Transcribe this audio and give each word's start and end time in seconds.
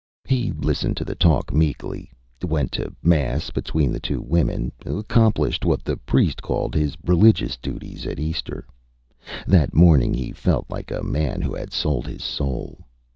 He 0.25 0.51
listened 0.53 0.97
to 0.97 1.05
the 1.05 1.13
talk 1.13 1.53
meekly; 1.53 2.11
went 2.43 2.71
to 2.71 2.95
mass 3.03 3.51
between 3.51 3.91
the 3.91 3.99
two 3.99 4.19
women; 4.19 4.71
accomplished 4.83 5.63
what 5.63 5.83
the 5.83 5.95
priest 5.95 6.41
called 6.41 6.73
Âhis 6.73 6.97
religious 7.05 7.55
dutiesÂ 7.57 8.07
at 8.07 8.19
Easter. 8.19 8.65
That 9.45 9.75
morning 9.75 10.15
he 10.15 10.31
felt 10.31 10.65
like 10.71 10.89
a 10.89 11.03
man 11.03 11.39
who 11.43 11.53
had 11.53 11.71
sold 11.71 12.07
his 12.07 12.23
soul. 12.23 12.79